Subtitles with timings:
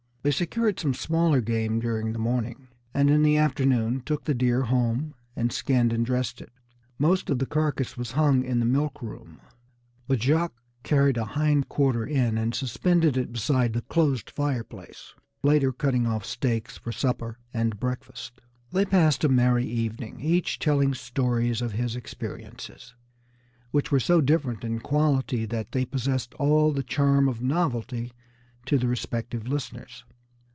[0.23, 4.61] They secured some smaller game during the morning, and in the afternoon took the deer
[4.61, 6.51] home, and skinned and dressed it.
[6.99, 9.39] Most of the carcass was hung up in the milk room,
[10.07, 15.71] but Jacques carried a hind quarter in and suspended it beside the closed fireplace, later
[15.71, 18.41] cutting off steaks for supper and breakfast.
[18.71, 22.93] They passed a merry evening, each telling stories of his experiences,
[23.71, 28.11] which were so different in quality that they possessed all the charm of novelty
[28.67, 30.05] to the respective listeners.